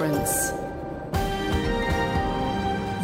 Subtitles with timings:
[0.00, 0.52] difference.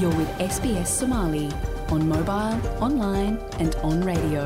[0.01, 1.49] You're with SBS Somali
[1.91, 4.45] on mobile, online, and on radio.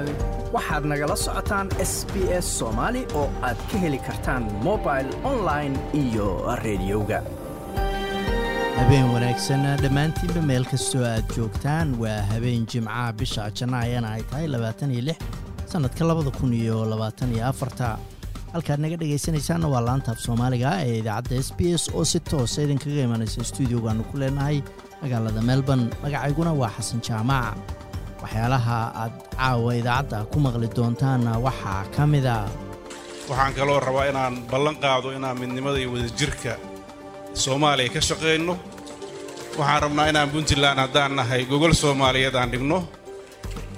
[0.56, 2.14] waxaad nagala socotaan s b
[2.44, 6.26] s soomaali oo aad ka heli kartaan mobil online iyo
[6.64, 7.18] rediyoga
[8.78, 14.90] habeen wanaagsan dhammaantiinba meel kastoo aad joogtaan waa habeen jimcaha bisha janaayana ay tahay labaatan
[14.94, 15.18] iyo lix
[15.72, 17.88] sannadka labada kun iyo labaatan iyo afarta
[18.54, 23.02] halkaad naga dhegaysanaysaanna waa laantaaf soomaaliga ee idaacadda s b s oo si toosa idinkaga
[23.08, 24.56] imanaysa stuudiogaannu ku leenahay.
[25.02, 27.56] Magaalada melbourne magacayguna waa xasan jaamac.
[28.22, 32.36] Waxyaalaha aad caawa idaacadda ku maqli doontaanna waxaa ka mida
[33.30, 36.52] waxaan kaloo rabaa inaan ballan qaado inaan midnimada iyo wadajirka
[37.42, 38.54] soomaaliya ka shaqayno
[39.58, 42.78] waxaan rabnaa inaan puntland haddaan nahay gogol soomaaliyeed aan dhigno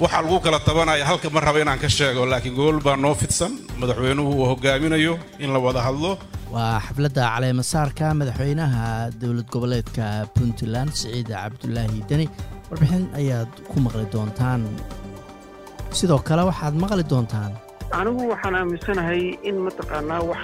[0.00, 3.52] waxaa lagu kala tabanaya halka ma raba inaan ka sheego laakiin gogol baa noo fidsan.
[3.80, 6.12] Madaxweynuhu uu hogaaminayo in la wada hadlo.
[6.54, 8.84] Waa xafladda caleemasaarka madaxweynaha
[9.20, 12.26] dowlad goboleedka puntland siciid cabdulaahi deni.
[12.70, 14.62] Warbixin ayaad ku maqli doontaan.
[15.98, 17.52] Sidoo kale waxaad maqli doontaan.
[17.98, 20.42] Anigu waxaan aaminsanahay in mataqaanaa wax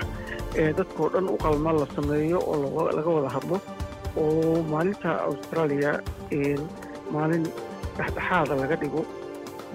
[0.78, 3.56] dadkao dhan u qalma la sameeyo oo laga wada hadlo.
[4.22, 5.92] Oo maalinta austraaliya
[7.14, 7.44] maalin
[7.96, 9.02] dhexdhexaada laga dhigo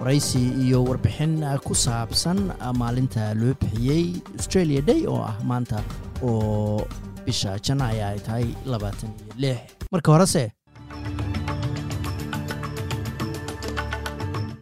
[0.00, 2.38] waraysi iyo warbixin ku saabsan
[2.80, 4.04] maalinta loo bixiyey
[4.38, 5.78] australia day oo ah maanta
[6.22, 6.82] oo
[7.26, 9.58] bisha janaaya ay tahay labaatan iyo lix.
[9.92, 10.44] Marka horese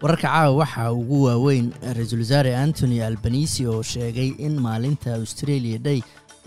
[0.02, 1.66] wararka caawa waxaa ugu waaweyn
[1.96, 6.00] ra'iisul wasaare antony albanisi oo sheegay in maalinta australia day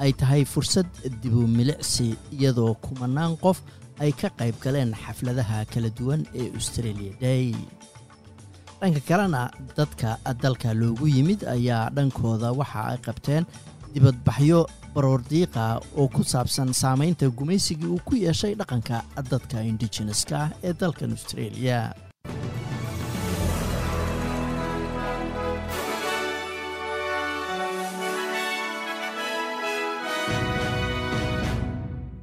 [0.03, 0.87] ay tahay fursad
[1.23, 3.57] dibu milicsi iyadoo kumanaan qof
[4.03, 7.55] ay ka qayb galeen xafladaha kala duwan ee australia day
[8.81, 9.43] dhanka kalena
[9.77, 10.09] dadka
[10.43, 13.43] dalka loogu yimid ayaa dhankooda waxa ay qabteen
[13.93, 14.59] dibadbaxyo
[14.95, 15.63] baroordiiqa
[15.99, 18.97] oo ku saabsan saamaynta gumaysigii uu ku yeeshay dhaqanka
[19.31, 21.79] dadka indigeneska ah ee dalkan australia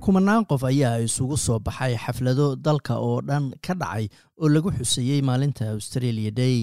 [0.02, 4.04] kumanaan qof ayaa isugu soo baxay xaflado dalka oo dhan ka dhacay
[4.40, 6.58] oo lagu xuseeyey maalinta australia day.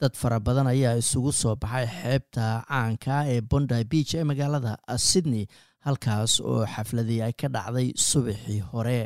[0.00, 4.72] Dad fara badan ayaa isugu soo baxay xeebta caanka ee bondi beach ee magaalada
[5.08, 5.44] sydney
[5.86, 9.00] halkaas oo xafladii ay ka dhacday subaxii hore.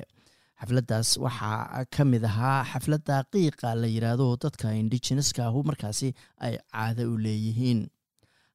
[0.60, 6.08] Xafladdaas waxaa ka mid ahaa xafladda qiiqa la yidhaahdo dadka indigeneska ahu markaasi
[6.44, 7.80] ay caado u leeyihiin.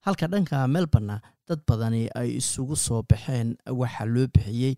[0.06, 1.16] Halka dhanka melborna
[1.50, 3.50] dad badani ay isugu soo baxeen
[3.82, 4.74] waxaa loo bixiyey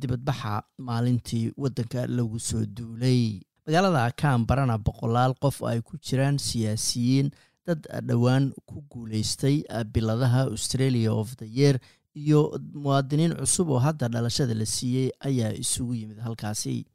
[0.00, 0.54] dibadbaxa
[0.88, 3.40] maalintii waddanka lagu soo duulay.
[3.66, 7.30] Magaalada kambarana boqolaal qof ay ku jiraan siyaasiyiin
[7.66, 9.56] dad dhowaan ku guulaystay
[9.94, 11.78] biladaha australia of the year
[12.14, 12.40] iyo
[12.74, 16.86] muwaadiniin cusub oo hadda dhalashada la siiyey ayaa isugu yimid halkaasi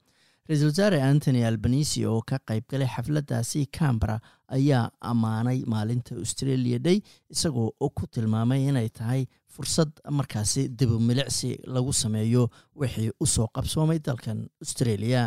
[0.50, 4.16] ra'iisul wasaare antony albanisi oo ka qayb galay xafladdaasi cambara
[4.58, 6.98] ayaa ammaanay maalinta australia day
[7.36, 9.22] isagoo oo ku tilmaamay inay tahay
[9.56, 12.44] fursad markaasi dibumilicsi lagu sameeyo
[12.82, 15.22] wixii u soo qabsoomay dalkan australia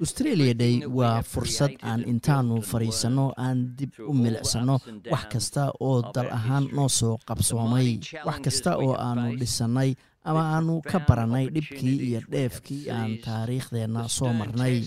[0.00, 4.80] Australia Day waa fursad aan intaanu fadhiisanno aan dib u milicsanno
[5.12, 9.94] wax kasta oo dal ahaan noo soo qabsoomay wax kasta oo aannu dhisannay
[10.24, 14.82] ama aannu ka barannay dhibkii iyo dheefkii aan taariikhdeenna soo marnay.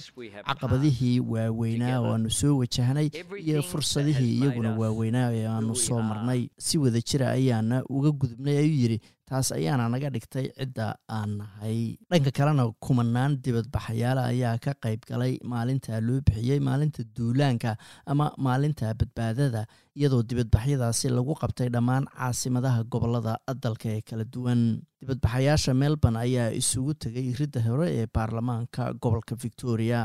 [0.47, 3.07] caqabadihii waaweynaa oo aannu soo wajahnay
[3.47, 6.49] iyo fursadihii iyaguna waaweynaa ee aannu soo marnay.
[6.57, 11.97] Si wada jira ayaana uga gudubnay ayuu yidhi taas ayaana naga dhigtay cidda aan nahay.
[12.11, 17.71] Dhanka kalena kumanaan dibadbaxayaala ayaa ka qayb galay maalinta loo bixiyey maalinta duulaanka
[18.11, 19.61] ama maalinta badbaadada
[19.99, 23.33] iyadoo dibadbaxyadaasi lagu qabtay dhammaan caasimadaha gobollada
[23.63, 24.61] dalka ee kala duwan.
[25.01, 30.01] Dibadbaxayaasha melbourne ayaa isugu tegay ridda hore ee baarlamaanka gobolka victoria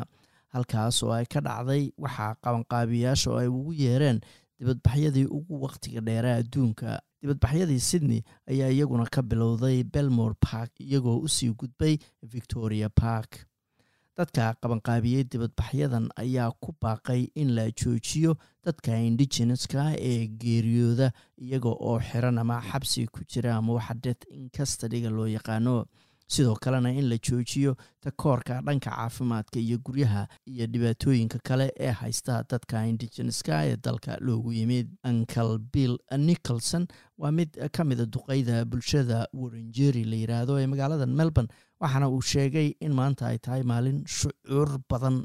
[0.54, 4.18] halkaas oo ay ka dhacday waxaa qabanqaabiyaasha oo ay ugu yeereen
[4.66, 8.20] dibadbaxyadii ugu wakhtiga dheeraa adduunka dibadbaxyadii sydney
[8.50, 13.46] ayaa iyaguna ka bilowday belmore park iyagoo u sii gudbay victoria park.
[14.16, 21.98] Dadka qabanqaabiyey dibadbaxyadan ayaa ku baaqay in la joojiyo dadka indigeneska ee geeriyooda iyaga oo
[22.00, 25.86] xiran ama xabsi ku jira ama waxa death in custadiga loo yaqaano
[26.34, 27.72] sidoo kalena in la joojiyo
[28.04, 34.52] takoorka dhanka caafimaadka iyo guryaha iyo dhibaatooyinka kale ee haysta dadka indigeneska ee dalka loogu
[34.52, 34.88] yimid.
[35.10, 35.98] Ankle bill
[36.28, 36.86] nicholson
[37.18, 41.48] waa mid ka mida duqeyda bulshada waranjeri la yiraahdo ee magaalada melbourne
[41.82, 45.16] waxaana uu sheegay in maanta ay tahay maalin shucuur badan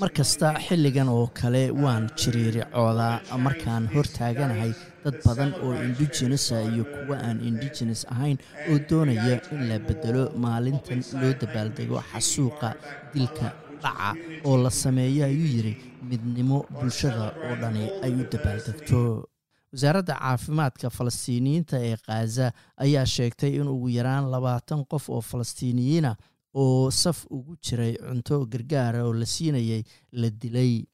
[0.00, 4.72] mar kasta xilligan oo kale waan jiriiricoodaa markaan hor taaganahay
[5.04, 8.38] dad badan oo indigenesa iyo kuwa aan indigenes ahayn
[8.70, 12.68] oo doonaya in la bedelo maalintan loo dabaaldego xasuuqa
[13.14, 13.46] dilka
[13.82, 14.10] dhaca
[14.44, 15.74] oo la sameeyo ayuu yidhi
[16.10, 19.28] midnimo bulshada oo dhani ay u dabaaldegto.
[19.72, 22.46] Wasaaradda caafimaadka falastiiniyiinta ee khaza
[22.84, 26.16] ayaa sheegtay in ugu yaraan labaatan qof oo falastiiniyiina
[26.54, 29.82] oo saf ugu jiray cunto gargaara oo la siinayay
[30.12, 30.84] la dilay.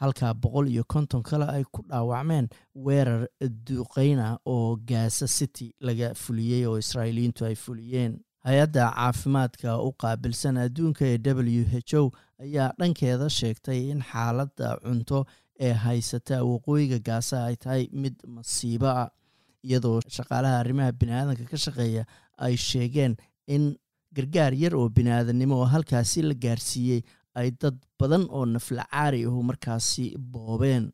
[0.00, 3.28] Halka boqol iyo konton kale ay ku dhaawacmeen weerar
[3.66, 8.20] duqeyna oo gaza city laga fuliyey oo israa'iiliyiintu ay fuliyeen.
[8.44, 12.10] Hay'adda caafimaadka u qaabilsan adduunka ee w h o
[12.40, 15.26] ayaa dhankeeda sheegtay in xaaladda cunto
[15.60, 19.10] ee haysata waqooyiga gaasa ay tahay mid masiibo ah
[19.62, 22.04] iyadoo shaqaalaha arrimaha biniaadanka ka shaqeeya
[22.38, 23.16] ay sheegeen
[23.46, 23.76] in
[24.16, 27.00] gargaar yar oo biniaadanimo oo halkaasi la gaarsiiyey
[27.40, 30.90] ay dad badan oo nafla caari ahu markaasi boobeen.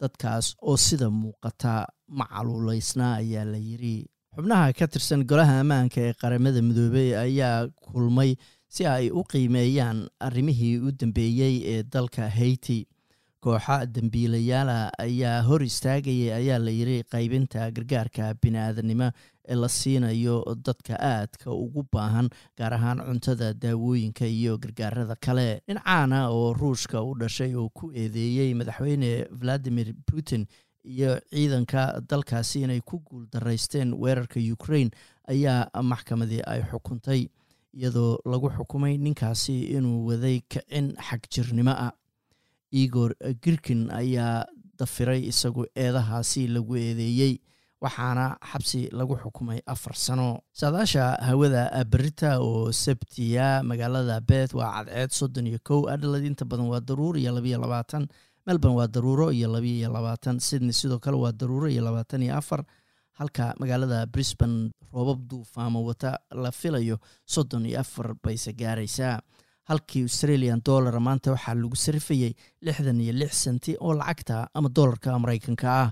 [0.00, 1.72] Dadkaas oo sida muuqata
[2.18, 3.96] macaluulaysnaa ayaa la yiri
[4.34, 8.30] xubnaha ka tirsan golaha ammaanka ee qaramada midoobey ayaa kulmay
[8.74, 12.78] si ay u qiimeeyaan arrimihii u dambeeyey ee dalka haiti
[13.44, 16.72] kooxa dembiilayaala ayaa hor istaagayay ayaa la
[17.14, 19.08] qaybinta gargaarka bini-aadanimo
[19.48, 20.36] ee la siinayo
[20.66, 22.28] dadka aadka ugu baahan
[22.58, 25.60] gaar ahaan cuntada daawooyinka iyo gargaarada kale.
[25.66, 30.46] Dhincaana oo ruushka u dhashay oo ku eedeeyey madaxweyne valadimir putin
[30.84, 34.90] iyo ciidanka dalkaasi inay ku guul daraysteen weerarka ukraine
[35.28, 37.26] ayaa maxkamadii ay xukuntay
[37.74, 41.92] iyadoo lagu xukumay ninkaasi inuu waday kicin xagjirnimo ah
[42.72, 43.12] igor
[43.44, 44.46] girkin ayaa
[44.78, 47.38] dafiray isagu eedahaasi lagu eedeeyey
[47.82, 50.40] waxaana xabsi lagu xukumay afar sano.
[50.52, 55.80] Saadaasha hawada berita oo sabtiya magaalada bet waa cadceed soddon iyo kow.
[55.90, 58.06] Adhalad inta badan waa daruur iyo labiyo labaatan.
[58.46, 60.38] Melbourne waa daruuro iyo labiyo labaatan.
[60.40, 62.62] Sydney sidoo kale waa daruuro iyo labaatan iyo afar.
[63.18, 69.18] Halka magaalada brisbane roobab duufaamo wata la filayo soddon iyo afar bayse gaaraysaa
[69.72, 72.32] halkii australian dollar maanta waxaa lagu sarifayay
[72.66, 75.88] lixdan iyo lix senti oo lacagta ama dollarka maraykanka ah.